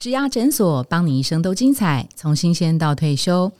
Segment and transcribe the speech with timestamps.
[0.00, 3.50] 植牙诊所，帮你一生都精彩，从新鲜到退休。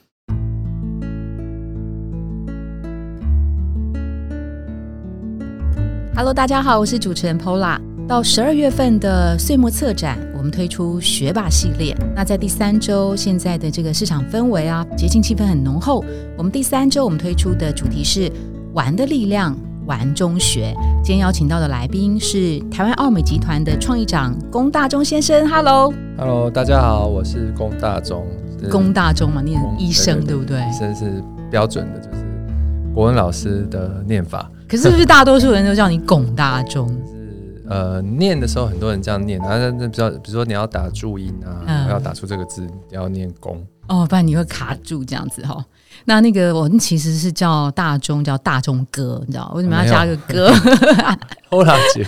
[6.15, 7.77] Hello，大家好，我是主持人 Pola。
[8.07, 11.93] 到十二月份的岁末策展，我们推出学霸系列。
[12.15, 16.05] 那在第三周，现在的这个市场氛围啊，节庆气氛很浓厚。
[16.37, 18.31] 我们第三周我们推出的主题是
[18.71, 19.53] 玩的力量。
[19.89, 20.71] 玩中学，
[21.03, 25.49] 今天邀请到的来宾是台湾奥美集团的创意长龚大中先生。
[25.49, 28.23] Hello，Hello，大家好，我是龚大中。
[28.69, 30.59] 龚大中嘛，念医生对不对？
[30.59, 32.23] 医生是标准的，就是
[32.93, 34.47] 国文老师的念法。
[34.67, 36.87] 可是不是大多数人都叫你龚大中？
[37.69, 43.63] 是呃，念的时候很多人这样念，然后那比较，比如说你要打注音啊，要打出这个字，要念功。
[43.87, 45.63] 哦，不然你会卡住这样子哈。
[46.05, 50.51] 那那个我们其实是叫大钟，叫大钟哥，你知道为什么要加个哥？
[51.49, 52.05] 欧拉姐。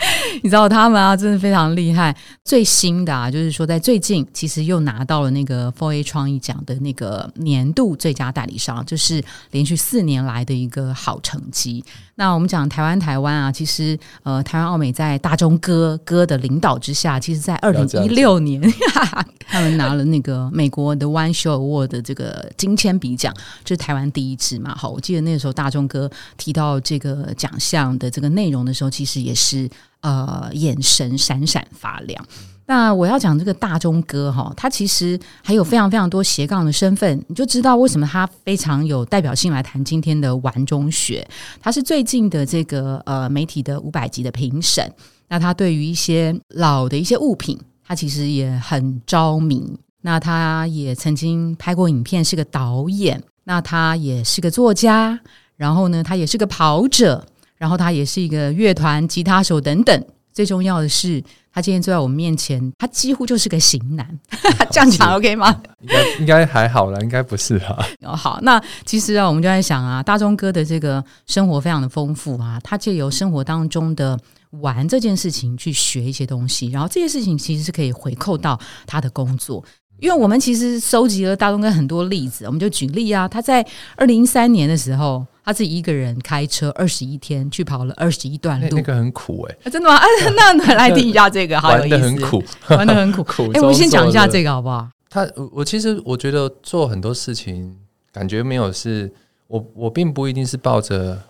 [0.42, 2.16] 你知道他们啊，真的非常厉害。
[2.44, 11.84] 最新的啊，就是说在最近，其实又拿到了那个 Four A 创意奖的那个年度最佳代理商，就是连续四年来的一个好成绩。
[12.16, 18.60] 那我们讲台湾，台湾啊，其实呃，台湾奥美在大中哥哥的领导之下，其实在二零一六年，
[19.46, 24.74] 他们拿了那个美国的 One Show Award 的这个金铅笔奖，就是台湾第一支嘛。
[24.74, 29.68] 好，我记得那个时候大中哥提到这个奖项的这个内容的时候，其实也是。
[30.00, 32.24] 呃，眼神闪闪发亮。
[32.66, 41.26] 那我要讲这个大钟哥哈，他其实还有非常非常多斜杠的身份，你就知道为什么他非常有代表性来谈今天的玩中学。
[41.60, 44.88] 他是最近的这个呃媒体的五百集的评审。
[45.28, 49.76] 那他对于一些老的一些物品，他其实也很着迷。
[50.02, 53.20] 那他也曾经拍过影片，是个导演。
[53.44, 55.18] 那他也是个作家，
[55.56, 57.26] 然后呢，他也是个跑者。
[57.60, 60.04] 然后他也是一个乐团吉他手等等。
[60.32, 61.22] 最重要的是，
[61.52, 64.18] 他今天坐在我们面前，他几乎就是个型男。
[64.70, 65.60] 这样讲 OK 吗？
[65.82, 67.84] 应该应该还好了，应该不是吧。
[68.02, 74.18] 哦，好，那其实啊，我们就在想啊，大钟哥的这个生活非常的丰富啊，他借由生活当中的
[74.62, 79.62] 玩这件事情去学一些东西，然后这些事情其实是可以回扣到他的工作。
[79.98, 85.26] 因为我们其实收集了大钟哥很多例子，我们就举例啊，他在二零一三年的时候。
[85.50, 89.98] 他自己一个人开车二十一天去跑了二十一段路，那个很苦哎，真的吗？
[90.36, 92.40] 那来听一下这个，好有意思，很苦，
[92.70, 93.24] 玩的很苦。
[93.52, 94.88] 哎，我们先讲一下这个好不好？
[95.08, 97.76] 他，我其实我觉得做很多事情，
[98.12, 99.12] 感觉没有是，
[99.48, 101.20] 我我并不一定是抱着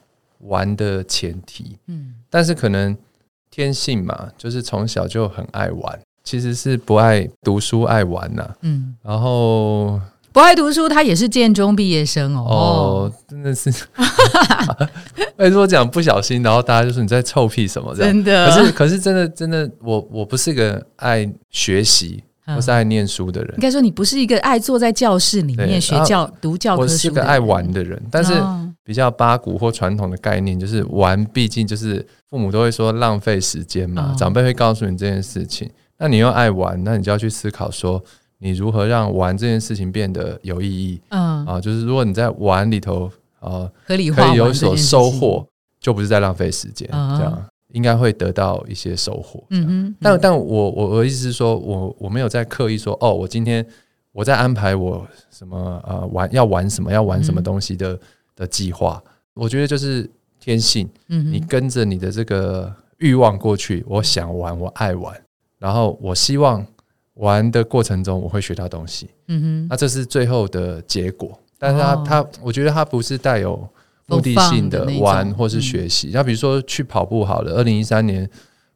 [0.40, 2.94] 玩的前提，嗯，但是可能
[3.50, 9.98] 天性嘛，就是从小就很爱玩，其实是不爱读书，爱玩呐，嗯，然后。
[10.32, 12.40] 不爱读书，他也是建中毕业生哦。
[12.48, 13.68] 哦，真的是。
[15.36, 17.94] 哎，如果讲不小心，然后大家就说你在臭屁什么？
[17.94, 18.46] 真的。
[18.46, 22.22] 可是，可是真的，真的，我我不是个爱学习，
[22.54, 23.52] 不是爱念书的人。
[23.56, 26.92] 应该说，你不是一个爱坐在教室里面学教读教科书。
[26.92, 28.32] 我是个爱玩的人，但是
[28.84, 35.68] 比较八股或传统的概念，就是玩，毕竟就是父母都会说浪费时间嘛，长辈会告诉你这件事情。
[35.98, 38.00] 那你又爱玩，那你就要去思考说。
[38.42, 40.98] 你如何让玩这件事情变得有意义？
[41.10, 45.46] 嗯啊，就是如果你在玩里头啊，可以有所收获，
[45.78, 46.88] 就不是在浪费时间。
[46.90, 49.44] 这样应该会得到一些收获。
[49.50, 49.96] 嗯嗯。
[50.00, 53.64] 但但我我我的意思是说，我我没有在刻意说哦，我今天
[54.10, 58.00] 我在安排我什么呃玩要玩什么要玩什么东西的
[58.34, 59.02] 的计划。
[59.34, 60.88] 我觉得就是天性。
[61.08, 61.30] 嗯。
[61.30, 65.14] 你跟着你的这个欲望过去，我想玩，我爱玩，
[65.58, 66.66] 然后我希望。
[67.20, 69.08] 玩的过程中，我会学到东西。
[69.28, 71.38] 嗯哼，那这是最后的结果。
[71.58, 73.68] 但是它它，我觉得它不是带有
[74.06, 76.10] 目的性的玩或是学习。
[76.14, 78.28] 那比如说去跑步好了，二零一三年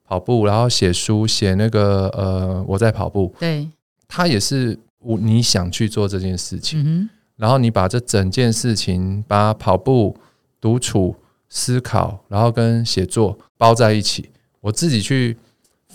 [0.07, 3.35] 跑步，然后写书写那个呃我在跑步。
[3.41, 3.67] 对，
[4.07, 10.15] 它也是我你想去做这件事情，然后你把这整件事情把跑步、
[10.61, 11.17] 独处、
[11.49, 14.29] 思考，然后跟写作包在一起，
[14.61, 15.35] 我自己去。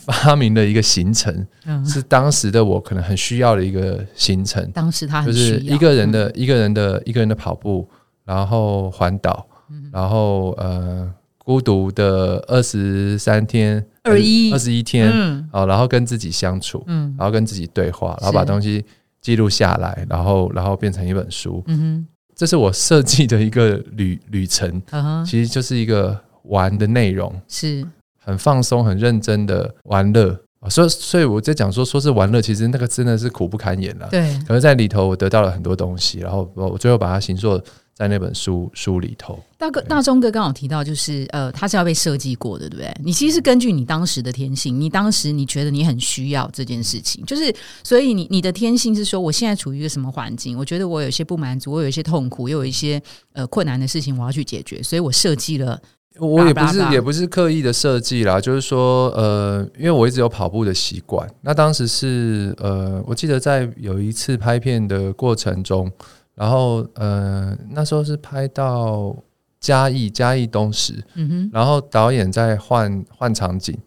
[0.05, 1.45] 发明的一个行程，
[1.85, 4.69] 是当时的我可能很需要的一个行程。
[4.72, 7.87] 当时他就是一个人的一个人的一个人的跑步，
[8.25, 9.46] 然后环岛，
[9.91, 14.51] 然后呃孤独的二十三天二一。
[14.51, 15.11] 二十一天
[15.51, 18.84] 哦，然后跟自己相处，嗯，然后跟自己对话，然后把东西
[19.22, 21.63] 记录下来，然后然后变成一本书。
[21.67, 24.81] 嗯哼，这是我设计的一个旅旅程，
[25.25, 27.34] 其实就是一个玩的内容。
[27.47, 27.85] 是。
[28.29, 34.08] 很放松、很认真的玩乐啊，所以，所以我在讲说，说是玩乐，其实那个真的是苦不堪言了。
[34.11, 37.59] 对，可是在里头我得到了很多东西，然后我我最后把它形塑
[37.96, 39.40] 在那本书书里头。
[39.58, 42.93] 大哥大钟哥刚好提到，就是呃，他是要被设计过的，对不对？
[43.03, 47.53] 你其实是根据你当时的天性，你当时你觉得你很需要这件事情，就是
[47.84, 50.58] 所以你你的天性是说，我现在处于一个什么环境？
[50.58, 53.02] 我觉得我有一些不满足，我有一些痛苦，又有一些
[53.34, 55.81] 呃困难的事情，我要去解决，所以我设计了。
[56.19, 61.27] 我也不是也不是刻意的设计啦，就是说呃，因为我一直有跑步的习惯。
[61.41, 65.91] 那当时是呃，我记得在有一次拍片的过程中，
[66.35, 69.16] 然后呃，那时候是拍到
[69.59, 73.77] 嘉义嘉义东石，嗯哼，然后导演在换换场景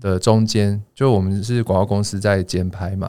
[0.00, 3.08] 的中间，就我们是广告公司在监拍嘛。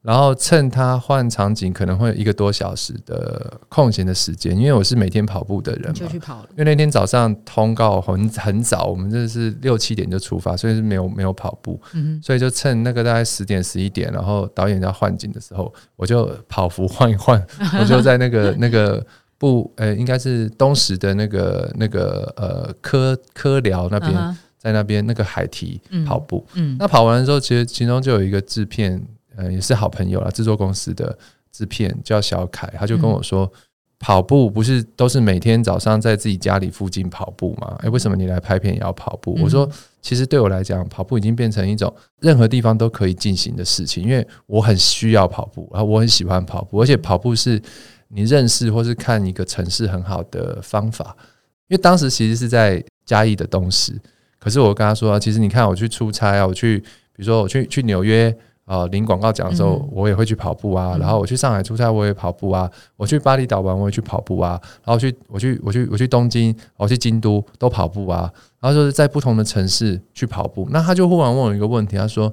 [0.00, 6.48] 然后趁他换场景可能会有一个多小时的空闲的时间，因为我是每天跑步的人，就去跑了。
[6.52, 11.78] 因为那天早上通告很很早，我们这是六七点就出发，所以是没有没有跑步。
[11.94, 17.44] 嗯，所以就趁那个大概十点十一点，然后导演要换景的时候，我就跑服换一换，
[17.80, 19.04] 我就在那个 那个
[19.36, 24.14] 不呃，应该是东石的那个那个呃科科寮那边，
[24.56, 26.46] 在那边那个海堤跑步。
[26.54, 29.04] 嗯，那跑完的时候，其实其中就有一个制片。
[29.38, 30.30] 嗯，也是好朋友了。
[30.30, 31.16] 制作公司的
[31.52, 33.50] 制片叫小凯，他就跟我说，
[34.00, 37.76] 跑步不是都是每天早上在自己家里附近跑步吗？
[37.82, 39.38] 诶，为什么你来拍片也要跑步？
[39.40, 39.68] 我说，
[40.02, 47.62] 其实对我来讲，跑步已经变成一种任何地方都可以进行的事情，因为我很需要跑步，然后我很喜欢跑步，而且跑步是
[48.08, 51.16] 你认识或是看一个城市很好的方法。
[51.68, 53.92] 因为当时其实是在嘉义的东石，
[54.38, 58.36] 可是我跟他说，其实你看我去出差啊，我去，比如说我去去纽约。
[58.68, 60.94] 啊，领广告奖的时候，我也会去跑步啊。
[61.00, 62.70] 然后我去上海出差，我也跑步啊。
[62.96, 64.60] 我去巴厘岛玩，我也去跑步啊。
[64.84, 68.30] 然后去，我去，我去，我去东京，我去京都都跑步啊。
[68.60, 70.68] 然后就是在不同的城市去跑步。
[70.70, 72.30] 那他就忽然问我一个问题，他说：“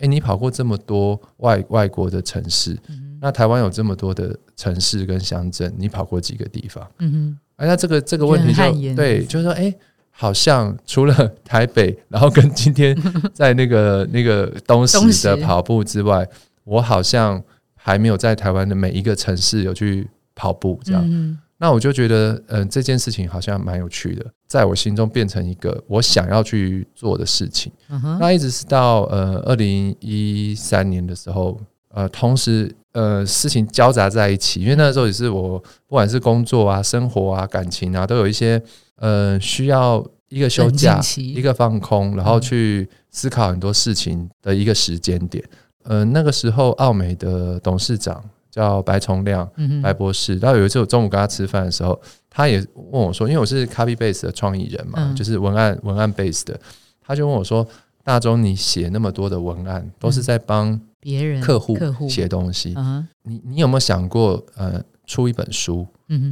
[0.00, 2.74] 哎，你跑过这么多外外国的城市，
[3.20, 7.38] 那台湾有这么多的城市跟乡镇，你跑过几个地方？”嗯哼。
[7.56, 9.72] 哎，那这个这个问题就对，就是说，哎。
[10.16, 12.96] 好像除了台北，然后跟今天
[13.32, 16.26] 在那个 那个东石的跑步之外，
[16.62, 17.42] 我好像
[17.74, 20.80] 还没有在台湾的每一个城市有去跑步。
[20.84, 27.72] 这样，那我就觉得，嗯，这件事情好像蛮有趣的，在我心中变成一个我想要去做的事情。
[28.20, 38.60] 那一直是到呃二零一三年的时候，呃，同时呃事情交杂在一起，因为那时候也是我不管是工作啊、生活啊、感情啊，都有一些。
[38.96, 41.00] 呃，需要一个休假，
[41.34, 45.44] 一个放空，然后去思考很多事情的一个时间点。
[45.82, 49.50] 呃，那个时候，奥美的董事长叫白崇亮，
[49.82, 50.36] 白博士。
[50.38, 52.00] 然后有一次我中午跟他吃饭的时候，
[52.30, 56.58] 他也问我说：“因为我是 Copy Base 的创意人嘛，就是文案文案 base 的。”
[57.04, 57.66] 他就问我说
[58.04, 61.76] ：“大中，你写那么多的文案，都是在帮别人客户
[62.08, 62.74] 写东西，
[63.22, 65.86] 你你有没有想过呃出一本书？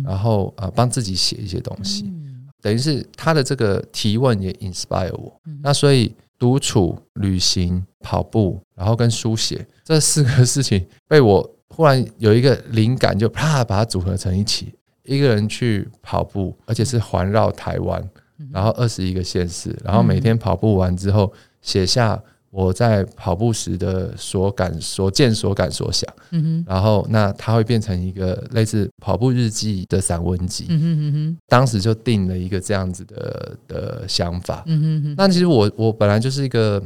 [0.05, 2.13] 然后呃帮自己写一些东西？”
[2.61, 14.73] 等于是他的这个提问也 inspire 我，那所以独处、旅行、跑步，然后跟书写这四个事情，被我忽然有一个灵感，就啪把它组合成一起。
[15.05, 18.09] 一个人去跑步，而且是环绕台湾，
[18.53, 22.23] 然后二十一个县市，然后每天跑步完之后写下。
[22.53, 35.15] 我在跑步时的所感、所见、所感、所想，嗯哼，然后那它会变成一个类似跑步日记的散文集，嗯哼嗯哼，当时就定了一个这样子的的想法，嗯哼哼。
[35.17, 36.79] 那其实我我本来就是一个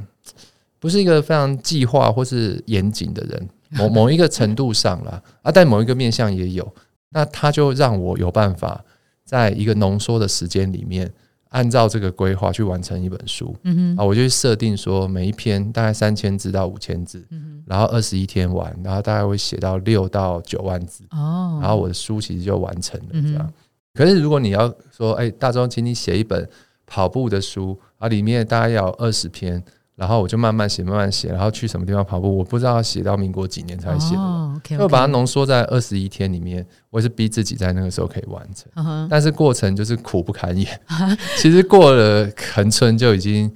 [0.78, 6.72] 不是一个非常计划或是严谨的人，某 某一个程度上啦啊，但某一个面向也有，
[7.10, 8.84] 那它就让我有办法
[9.24, 11.12] 在一个浓缩的时间里面。
[11.56, 13.56] 按照这个规划去完成一本书，
[13.96, 17.26] 啊，我就设定说每一篇大概三千字到五千字，
[17.64, 23.52] 然后二十一天完，然后大概会写到六到九万字，哦，然后我的书其实就完成了这样。
[23.94, 26.46] 可是如果你要说，哎，大钟，请你写一本
[26.84, 29.64] 跑步的书，啊，里面大概要二十篇。
[29.96, 36.64] 然后我就慢慢写，慢慢写，然后去什么地方跑步，我不知道写到民国几年才写的，就把它浓缩在二十一天里面。
[36.90, 38.70] 我是逼自己在那个时候可以完成，
[39.08, 40.80] 但是过程就是苦不堪言。
[41.38, 43.50] 其实过了横村就已经，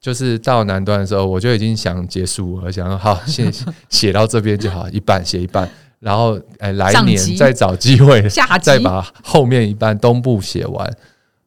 [0.00, 3.52] 就是到南端的时候，我就已经想结束，我想好先
[3.88, 8.28] 写到这边就好，一半写一半，然后哎来年再找机会，
[8.60, 10.96] 再把后面一半东部写完。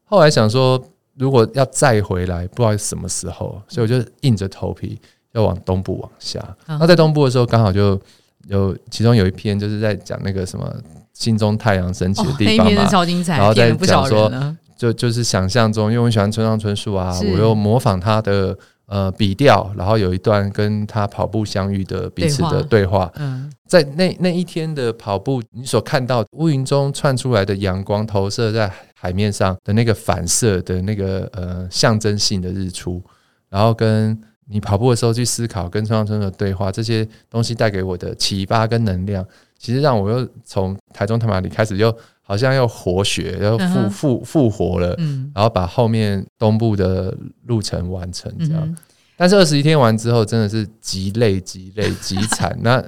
[0.06, 0.82] 后来想说。
[1.20, 4.98] 如果要再回来，不知道什么时候，所以我就硬着头皮
[5.34, 6.44] 要往东部往下。
[6.66, 8.00] 那在东部的时候，刚好就
[8.48, 10.74] 有其中有一篇就是在讲那个什么
[11.14, 12.90] 心中太阳升起的地方嘛，
[13.28, 14.32] 然后在讲说，
[14.78, 23.12] 就就是想象中，因为我喜欢村上春树啊，我又模仿他的呃笔调，然后有一段跟他跑步相遇的彼此的对话。
[23.18, 33.02] 嗯，在那那一天的跑步，你所看到乌云中窜出来的阳光投射在海面上的那个反射的那个呃象征性的日出，
[33.50, 39.26] 然后跟你跑步的时候去思考跟村上春的对话，这些东西带给我的启发跟能量，
[39.58, 41.96] 其实让我又从台中太马里开始又。
[42.22, 47.12] 好像又活血，又复复复活了，嗯然后把后面东部的
[47.48, 48.78] 路程完成这样。
[49.18, 52.80] 但是二十一天完之后，真的是极累、极累、极惨，那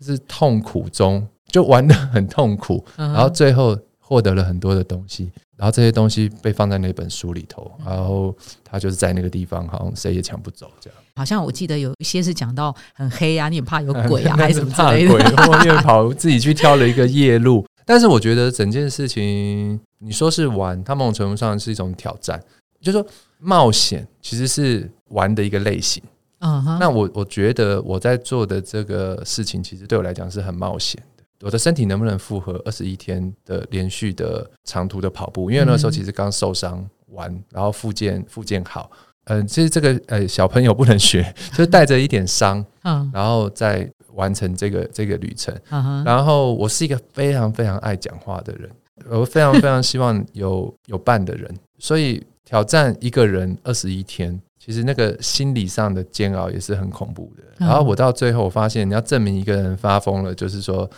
[0.00, 3.76] 是痛苦中就玩的很痛苦，然后最后
[4.08, 8.32] 获得了很多的东西，然后这些东西被放在那本书里头，然后
[8.62, 10.98] 他就是在那个地方，好像谁也抢不走这样。
[11.16, 17.66] 好像我记得有一些是讲到很黑啊，你很怕有鬼啊， 还是什么之类的，后面跑自己去挑了一个夜路。
[17.84, 22.40] 但是我觉得整件事情，你说是玩，它某种程度上是一种挑战，
[22.80, 23.06] 就是说
[23.40, 26.00] 冒险其实是玩的一个类型。
[26.40, 31.15] 嗯哼，那我我觉得我在做的这个事情，其实对我来讲是很冒险的。
[31.42, 35.50] 我的身体能不能负荷二十一天的连续的长途的跑步？
[35.50, 38.90] 因为那时候其实刚受伤完，然后复健复健好。
[39.24, 43.90] 嗯，其实这个呃小朋友不能学， 就是带着一点伤，嗯，然后再。
[44.16, 45.54] 完成这个这个旅程，
[46.02, 48.70] 然后我是一个非常非常爱讲话的人，
[49.10, 57.42] 我非常非常希望有有伴的人，所以挑战一个人二十一天，其实那个心理上的煎熬也是很恐怖的。
[57.58, 60.90] 然后我到最后我发现，你要证明一个人发疯了，就是说，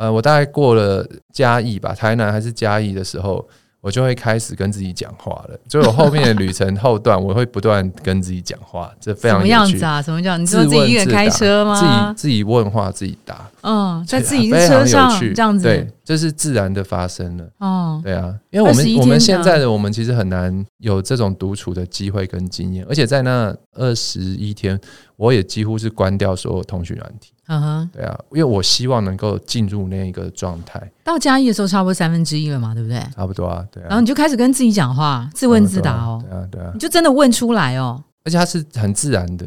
[0.00, 3.46] 呃，我大概过了嘉义吧，台南还是嘉义的时候。
[3.82, 10.02] 我就会开始跟自己讲话了，就我后面的旅程后段，我会不断跟自己讲话，这非常什么样子啊？
[10.02, 11.74] 什么叫你说自己一个人开车吗？
[11.80, 13.48] 自己自己问话，自己答。
[13.62, 17.44] 嗯，在自己的车上这样子，对，这是自然的发生了。
[17.58, 24.78] 哦，对啊，因为我们我们现在的我们其实很难有这种独处的机会跟经验，而且在那二十一天，
[25.16, 27.32] 我也几乎是关掉所有通讯软体。
[27.52, 30.80] 嗯哼，对啊，因为我希望能够进入那一个状态。
[31.02, 33.00] 到嘉义的时候，差不多三分之一了嘛，对不对？
[33.16, 33.86] 差不多啊，对啊。
[33.88, 36.22] 然后你就开始跟自己讲话，自问自答哦。
[36.22, 36.70] 对啊，对啊。
[36.72, 39.44] 你就真的问出来哦，而且它是很自然的。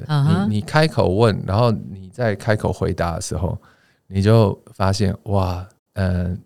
[0.50, 3.58] 你你开口问，然后你在开口回答的时候，
[4.14, 6.40] 你就发现哇，嗯。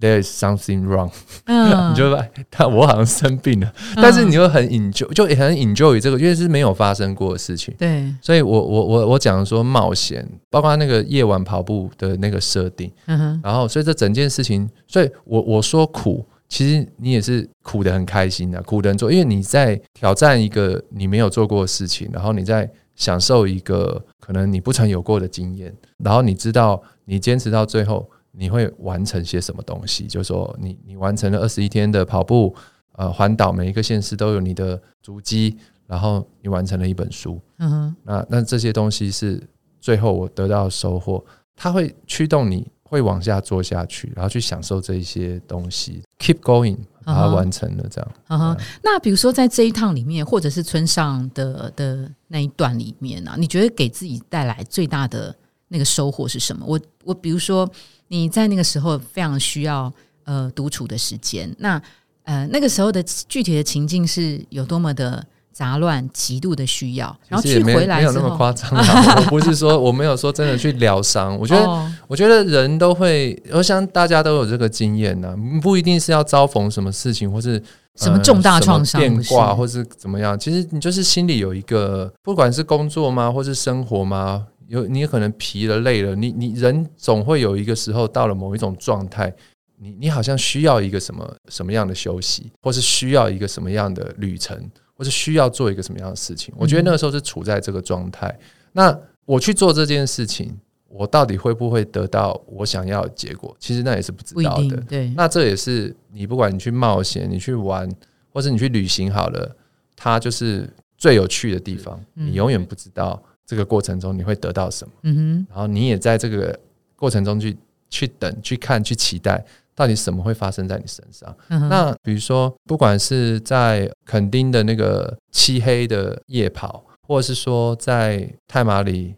[0.00, 1.12] There is something wrong，
[1.46, 2.18] 你就
[2.50, 7.72] 他我好像生病了，但是你又很 enjoy，就很 enjoy 这个，因为是没有发生过的事情。
[7.78, 28.08] 对，所以我我我我讲说冒险，包括那个夜晚跑步的那个设定，嗯然后所以这整件事情，所以我我说苦，其实你也是苦的很开心的，苦的很做，因为你在挑战一个你没有做过的事情，然后你在享受一个可能你不曾有过的经验，然后你知道你坚持到最后。
[28.34, 30.06] 你会完成些什么东西？
[30.06, 32.54] 就是说，你你完成了二十一天的跑步，
[32.92, 35.54] 呃，环岛每一个县市都有你的足迹，
[35.86, 37.38] 然后你完成了一本书。
[37.58, 39.38] 嗯哼，那那这些东西是
[39.82, 41.22] 最后我得到收获，
[41.54, 48.12] 它会驱动你会往下做下去，然后去享受这一些东西，keep going，把它完成了这样。
[48.28, 55.36] 嗯哼，那比如说在这一趟里面，或者是村上的的那一段里面呢，你觉得给自己带来最大的
[55.68, 56.64] 那个收获是什么？
[56.66, 57.68] 我我比如说。
[58.08, 59.90] 你在那个时候非常需要
[60.24, 61.80] 呃独处的时间，那
[62.24, 68.70] 呃那个时候的具体的情境是有多么的杂乱，极度的需要，然后去回来没有那么夸张。
[69.16, 77.62] 我不是说我没有说真的去疗伤，我觉得我觉得人都会，我想大家都有这个经验呢，不一定是要遭逢什么事情，或是
[77.96, 80.38] 什么重大创伤变卦，或是怎么样。
[80.38, 84.48] 其实你就是心里有一个，不管是工作吗，或是生活吗？
[84.72, 89.30] 有你可能疲了累了，你你人总会有一个时候到了某一种状态，
[89.76, 94.58] 你你好像需要一个什么什么样的休息，或是需要一个什么样的旅程，
[94.94, 96.54] 或是需要做一个什么样的事情。
[96.56, 98.34] 我觉得那个时候是处在这个状态。
[98.72, 103.54] 那我去做这件事情，我到底会不会得到我想要的结果？
[103.60, 104.76] 其实那也是不知道的。
[104.88, 107.86] 对，那这也是你不管你去冒险，你去玩，
[108.32, 109.54] 或是你去旅行好了，
[109.94, 112.02] 它就是最有趣的地方。
[112.14, 113.22] 你永远不知道。
[113.46, 114.92] 这个过程中你会得到什么？
[115.02, 116.58] 嗯哼，然后你也在这个
[116.96, 117.56] 过程中去
[117.90, 119.44] 去等、去看、去期待，
[119.74, 121.36] 到底什么会发生在你身上？
[121.48, 129.14] 那比如说，不管是在垦丁的那个漆黑的夜跑，或者是说在泰马里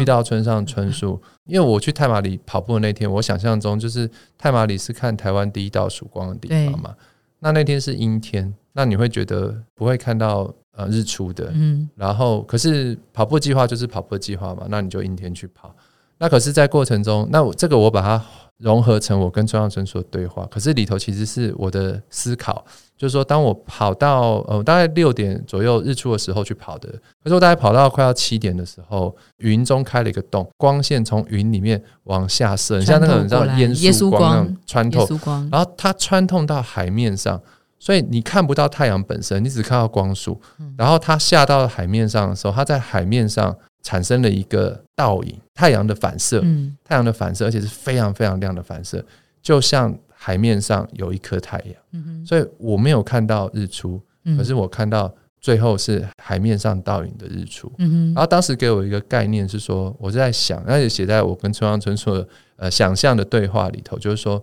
[0.00, 6.94] 遇到村上春树，因为我去泰马里跑步的那天，我想象中就是泰马里是看台湾第一道曙光的地方嘛。
[7.40, 10.54] 那那天是阴天，那你会觉得不会看到。
[10.78, 15.74] 呃，日出的，嗯，然后可是跑步计划就是跑步计划嘛，那你就阴天去跑。
[16.18, 18.24] 那可是，在过程中，那我这个我把它
[18.58, 22.64] 融合成我跟村上春树的对话，可是里头其实是我的思考，
[22.96, 26.88] 就是说，当我跑到呃大概六点左右日出的时候去跑的，
[27.24, 37.40] 可是我大概跑到快要七点的时候，云中开了一个洞，光线从云里面往下射，像那个你知道烟稣光穿透，光，然后它穿透到海面上，
[37.78, 40.40] 所以你看不到太阳本身，你只看到光束，
[40.76, 43.56] 然后它下到海面上的时候，它在海面上。
[43.80, 46.44] 产生了一个倒影，太阳的反射，
[46.84, 49.02] 太阳的反射，而且是非常非常亮的反射，
[49.40, 51.74] 就像海面上有一颗太阳。
[52.26, 53.98] 所以我没有看到日出，
[54.36, 57.72] 可是我看到最后是海面上倒影的日出。
[58.14, 64.42] 然后当时给我一个概念是说，我在想，而且写在我跟村上春树的呃想象的对话里头，就是说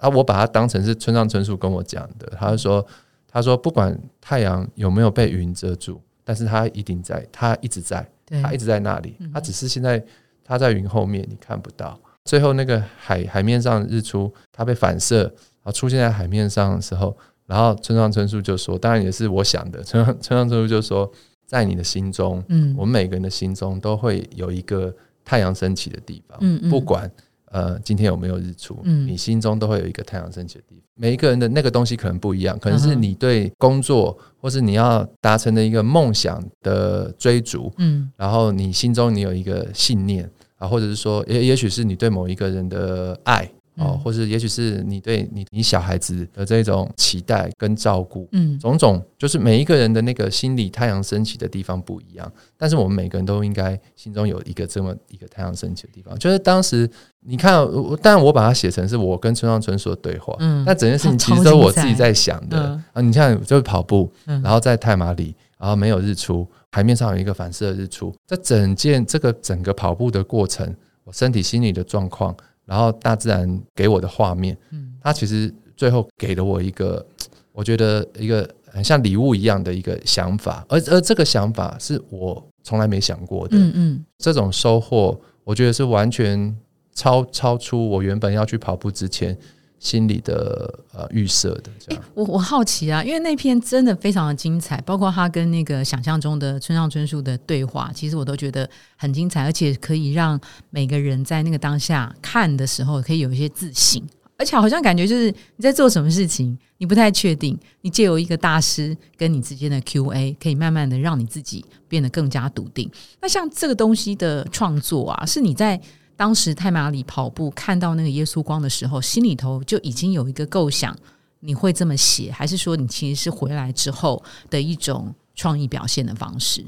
[0.00, 2.32] 啊，我把它当成是村上春树跟我讲的。
[2.38, 2.84] 他说，
[3.28, 8.04] 他说不管太阳有没有被云遮住，但是它一定在，它一直在。
[8.42, 10.00] 它一直在那里，它只是现在
[10.44, 11.98] 它在云后面，你看不到。
[12.24, 17.16] 最后那个海海面上日出，它被反射，然后出现在海面上的时候，
[17.46, 19.82] 然后村上春树就说，当然也是我想的。
[19.82, 21.10] 村上村上春树就说，
[21.44, 27.10] 在你的心中，嗯，我们每个人的心中都会有一个太阳升起的地方，嗯嗯，不管。
[27.50, 28.78] 呃，今天有没有日出？
[28.84, 30.84] 嗯，你心中都会有一个太阳升起的地方。
[30.94, 37.72] 每一个人的那个东西可能不一样，可能是你对工作，或是你要达成的一个梦想的追逐。
[37.78, 43.50] 嗯，然后你心中你有一个信念啊，或者是说，也也许是你对某一个人的爱。
[43.80, 56.16] 哦，或是也许是你对你你小孩子的这种期待跟照顾，嗯，种种就是每一个人的那个心里太阳升起的地方不一样，但是我们每个人都应该心中有一个这么一个太阳升起的地方。
[56.18, 56.88] 就是当时
[57.20, 57.66] 你看，
[58.02, 63.00] 但我把它写成是我跟村上春树的对话，嗯，那整件事情其实都是我自己在想的啊。
[63.00, 72.36] 你像，就是跑步，然后在泰马里，然后没有日出，海面上有一个反射日出，这整件这个整个跑步的过程，我身体心理的状况。
[72.70, 77.04] 然后大自然给我的画面，嗯，它其实最后给了我一个，
[77.52, 86.56] 我觉得一个很像礼物一样的一个想法，而而这个想法是我从来没想过的，嗯嗯，这种收获，我觉得是完全
[86.94, 89.36] 超超出我原本要去跑步之前。
[89.80, 92.04] 心里的呃预设的，这样。
[92.14, 104.06] 我我好奇啊，因为那篇真的非常的精彩，包括他跟那个想象中的村上春树的对话，其实我都觉得很精彩，而且可以让每个人在那个当下看的时候，可以有一些自信，
[104.36, 112.90] 而且好像感觉就是你在做什么事情，你不太确定，你借由一个大师跟你之间的 Q&A，可以慢慢的让你自己变得更加笃定。
[113.22, 115.80] 那像这个东西的创作啊，是你在。
[116.20, 120.94] 当时泰马里跑步看到那个耶稣光的时候，心里头就已经有一个构想，
[121.38, 126.62] 你会这么写，还是说你其实是回来之后的一种创意表现的方式？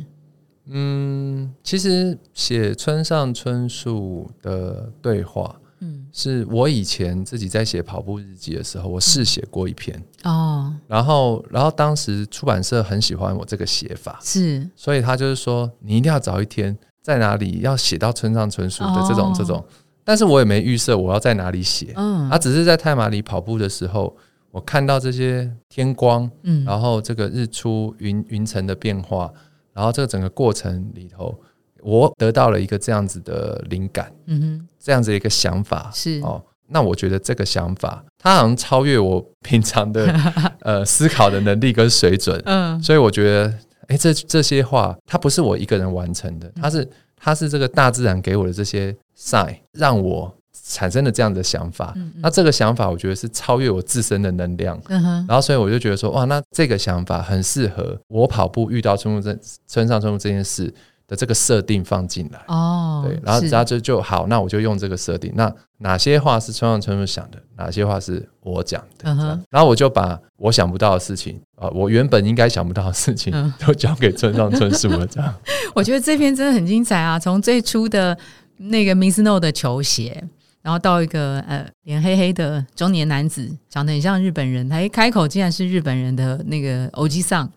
[0.68, 16.74] 嗯，其实写村上春树的对话，嗯，是我以前自己在写跑步日记的时候，我试写过一篇哦，然后，然后当时出版社很喜欢我这个写法，是，所以他就是说，你一定要找一天。
[17.02, 19.62] 在哪里要写到村上春树的这种这种，
[20.04, 24.16] 但是我也没预设我要在哪里写，嗯，他只是在泰马里跑步的时候，
[24.52, 29.28] 我看到这些天光，嗯，然后这个日出云云层的变化，
[29.72, 31.36] 然后这个整个过程里头，
[31.82, 36.20] 我得到了一个这样子的灵感，嗯哼，这样子一个想法是。
[36.20, 40.06] 哦，那我觉得这个想法，它好像超越我平常的
[40.62, 43.52] 呃思考的能力跟水准，嗯，所以我觉得。
[43.88, 50.32] 哎，这这些话，它不是我一个人完成的，它是它是这个大自然给我的这些 sign，让我
[50.64, 51.94] 产生了这样的想法。
[52.16, 54.80] 那这个想法，我觉得是超越我自身的能量。
[54.88, 60.72] 然后，所以我就觉得说，哇，那这个想法很适合我跑步遇到村木这村上春木这件事。
[61.16, 65.32] 这个设定放进来哦，对，然后然后就就好，那我就用这个设定。
[65.34, 69.38] 那哪些话是村上春树想的，哪些话是我讲的？
[69.50, 73.32] 然后我就把我想不到的事情啊，我原本应该想不到的事情，
[73.64, 75.06] 都交给村上春树了。
[75.06, 75.34] 这样，
[75.74, 77.18] 我觉得这篇真的很精彩啊！
[77.18, 78.16] 从最初的
[78.56, 80.24] 那个 Miss No 的球鞋。
[80.62, 87.50] 然后到一个呃脸黑黑的中年男子，长得很像日本人，他一开口竟然是日本人的那个欧吉桑。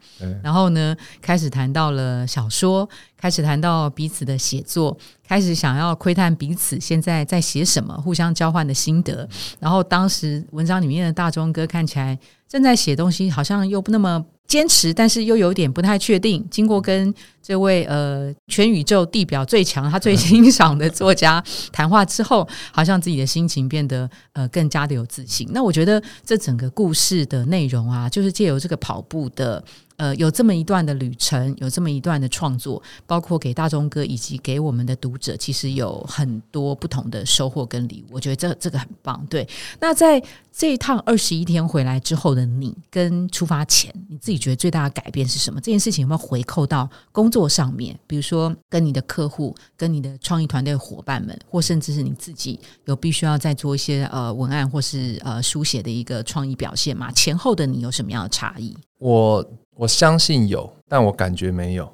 [0.44, 9.30] 然后呢，开始谈到了小说，开始谈到彼此的写作，开始想要窥探彼此现在在写什么，互相交换的心得。
[9.60, 14.26] 然后当时文章里面的大钟哥看起来正在写东西，好像又不那么。
[14.48, 16.46] 坚持，但是又有点不太确定。
[16.50, 25.48] 经过跟这位呃全宇宙地表最强、他最欣赏的作家谈话之后，好像自己的心情变得呃更加的有自信。
[25.52, 29.64] 那我觉得这整个故事的内容啊，就是借由这个跑步的
[29.98, 38.16] 呃，有这么一段的旅程，有这么一段的创作，包括给大钟哥以及给我们的读者，其实有很多不同的收获跟礼物。
[38.16, 39.26] 我觉得这这个很棒。
[39.30, 39.48] 对，
[39.80, 45.60] 那在这一趟二十一天回来之后的你，跟出发前，你自己觉得最大的改变是什么？
[45.60, 47.98] 这件事情有没有回扣到工作上面？
[48.08, 57.12] 比如说跟你的客户、跟你的创意团队伙伴们，或甚至是你自己，有必须要再做一些呃文案或是呃书写的一个创意表现吗？
[57.12, 58.76] 前后的你有什么样的差异？
[59.00, 59.46] 我。
[59.78, 61.94] 我相信有，但我感觉没有。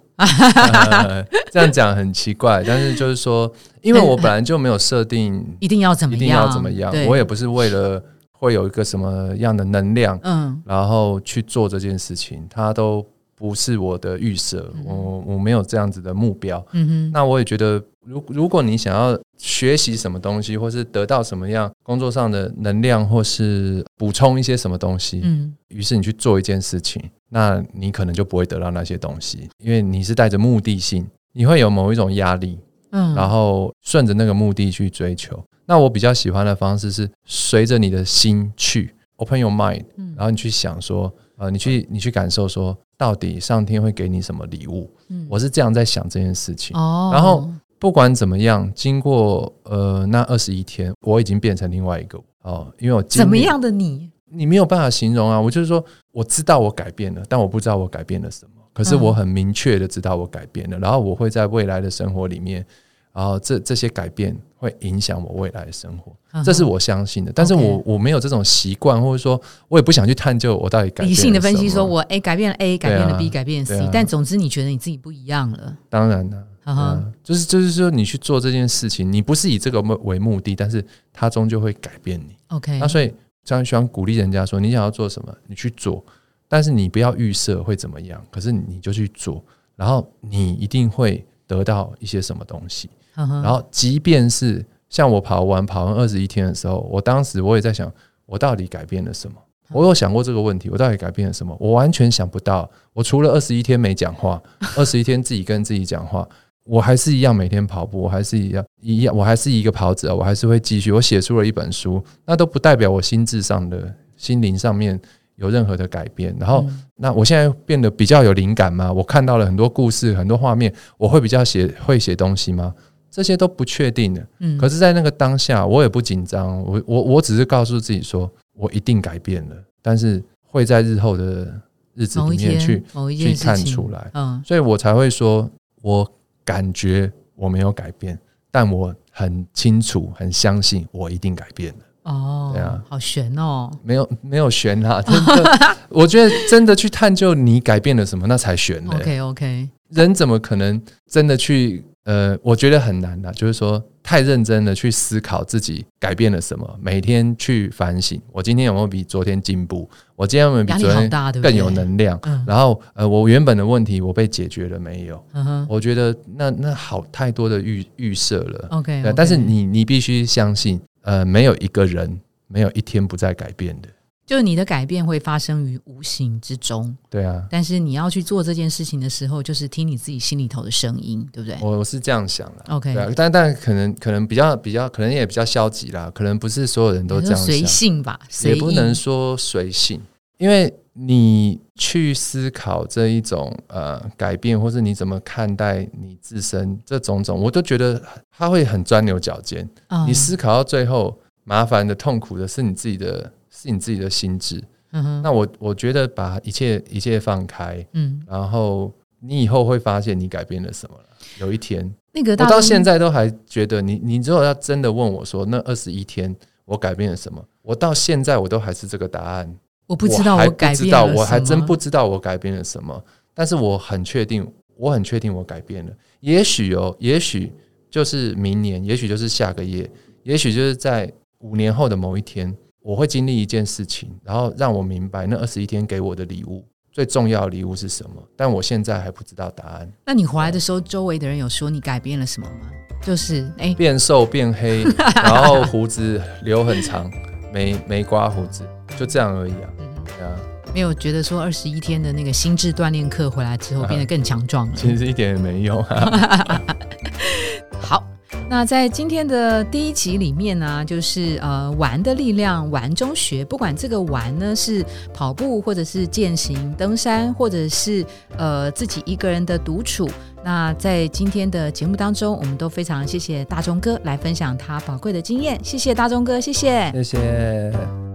[1.51, 3.51] 这样讲很奇怪，但是就是说，
[3.81, 7.99] 因为我本来就没有设定一定要怎么样一定要怎么样，我也不是为了
[8.41, 16.65] 会有一个什么样的能量，嗯，然后去做这件事情，它都不是我的预设，我我没有这样子的目标。
[16.71, 26.99] 嗯哼，那我也觉得，如如果你想要学习什么东西，或是得到什么样工作上的能量，或是补充一些什么东西，嗯，于是你去做一件事情。
[27.29, 32.57] 那你可能就不会得到那些东西，因为你是带着目的性，你会有某一种压力，
[32.89, 35.39] 嗯，然后顺着那个目的去追求。
[35.71, 39.85] 那我比较喜欢的方式是随着你的心去，open your mind，
[40.17, 44.91] 然后你去想说，呃，你去你去感受说，到底上天会给你什么礼物？
[45.07, 46.75] 嗯，我是这样在想这件事情。
[46.75, 54.11] 哦，然后不管怎么样，经过呃那二十一天，我已经变成另外一个哦，因为我怎么样的你？
[54.33, 55.39] 你没有办法形容啊！
[55.39, 55.81] 我就是说，
[56.11, 58.51] 我知道我改变了，但我不知道我改变了什么。
[58.73, 62.65] 可是我很明确的知道我改变了，然后我会在未来的生活里面，
[63.13, 67.31] 然后这这些改变会影响我未来的生活，这是我相信的。
[67.33, 71.09] 但是我我没有这种习惯，或者说我也不想去探究我到底改变。
[71.09, 75.77] 理性的分析说，我 A 改变了 A，改变了 B，改变了 C，但总之你觉得你自己不一样了。
[75.89, 82.35] 当然了，就是就是说你去做这件事情，你不是以这个目为目的，但是它终究会改变你。
[82.47, 83.13] OK，那所以。
[83.43, 86.05] 这样喜欢鼓励人家说：“你想要做什么，你去做，
[86.47, 88.23] 但是你不要预设会怎么样。
[88.29, 89.43] 可是你就去做，
[89.75, 92.87] 然后你一定会得到一些什么东西。
[93.15, 97.91] 然后，即便是像我跑完跑完二十一天的时候，我当时我也在想，
[98.25, 99.35] 我到底改变了什么？
[99.71, 101.55] 我有想过这个问题，我到底改变了什么？
[101.59, 102.69] 我完全想不到。
[102.93, 104.41] 我除了二十一天没讲话，
[104.75, 106.27] 二十一天自己跟自己讲话。”
[106.63, 110.91] 我还是一样每天跑步，我还是一样一样，我还是一个跑者，我还是会继续。
[110.91, 114.97] 我写出了一本书，那都不代表我心智上的心灵上面
[115.37, 116.33] 有任何的改变。
[116.39, 116.63] 然后，
[116.97, 118.93] 那我现在变得比较有灵感吗？
[118.93, 122.71] 我看到了很多故事，很多画面，我会比较写会写东西吗？
[123.11, 124.27] 这些都不确定的。
[124.39, 126.59] 嗯，可是，在那个当下，我也不紧张。
[126.63, 131.53] 我我我只是告诉自己说，我一定改变了，但是会在日后的
[131.93, 132.83] 日子里面去
[133.17, 134.09] 去看出来。
[134.13, 135.47] 嗯，所以我才会说，
[135.81, 136.09] 我。
[136.43, 138.17] 感觉我没有改变，
[138.49, 142.11] 但我很清楚、很相信我一定改变了。
[142.11, 143.71] 哦，对啊，好悬哦！
[143.83, 148.91] 没有没有悬啊，真的， 我觉得真的去探究你改变了什么，那才悬呢。
[148.95, 151.83] OK OK，人怎么可能真的去？
[152.03, 159.87] 呃，我觉得很难的，就是说太认真的去思考自己改变了什么，每天去反省，我今天有没有比昨天进步？
[160.15, 161.07] 我今天有没有比昨天
[161.43, 162.19] 更有能量？
[162.47, 165.23] 然后，呃，我原本的问题我被解决了没有？
[165.69, 168.67] 我觉得那那好太多的预预设了。
[168.71, 173.87] OK，但是你你必须相信，呃，没有一个人没有一天不再改变的。
[174.31, 177.45] 就是你的改变会发生于无形之中，对啊。
[177.51, 181.57] 但是你要去做这件事情的时候，就是听你自己心里头的声音，对不对？
[181.59, 182.95] 我是这样想的，OK。
[183.13, 186.09] 但但可能可能比较比较，可能也比较消极啦。
[186.15, 189.99] 可能不是所有人都这样随性吧，也不能说随性，
[190.37, 199.69] 因为你去思考这一种呃改变，或是你怎么看待你自身这种种，我都觉得他会很钻牛角尖。
[200.07, 203.29] 你思考到最后，麻烦的、痛苦的是你自己的。
[203.61, 205.21] 是你自己的心智，嗯哼。
[205.21, 211.03] 那我我觉得把一切一切放开，嗯，然后你以后会发现你改变了什么了。
[211.39, 217.43] 有一天，那个我到现在都还觉得，你你如果要真的问我说，那二十一天我改变了什么？
[217.61, 219.55] 我到现在我都还是这个答案。
[219.87, 223.03] 我不知道我改变了我还真不知道我改变了什么。
[223.33, 224.45] 但是我很确定，
[224.75, 225.91] 我很确定我改变了。
[226.21, 227.51] 也许哦，也许
[227.89, 229.89] 就是明年，也许就是下个月，
[230.23, 232.55] 也许就是在五年后的某一天。
[232.83, 239.89] 我会经历一件事情，然后让我明白那二十一天给我的礼物最重要的礼物是什么，但我现在还不知道答案。
[240.05, 242.69] 那你回来的时候，周围的人有说你改变了什么吗？
[243.03, 244.83] 就是哎，变瘦变黑，
[245.15, 247.09] 然后胡子留很长，
[247.53, 248.67] 没没刮胡子，
[248.97, 249.69] 就这样而已啊。
[250.05, 250.35] 对啊，
[250.73, 254.73] 没有觉得说二十一天的那个心智锻炼课回来之后变得更强壮了。
[254.77, 256.61] 其实一点也没用啊。
[257.79, 258.03] 好。
[258.49, 263.45] 那在今天的第一集里面呢，就是呃玩的力量，玩中学。
[263.45, 268.05] 不管这个玩呢是跑步，或者是健行、登山，或者是
[268.37, 270.09] 呃自己一个人的独处。
[270.43, 275.59] 那在今天的节目当中，我们都非常谢谢大钟哥来分享他宝贵的经验。
[275.63, 278.10] 谢谢大钟哥，谢谢，谢谢。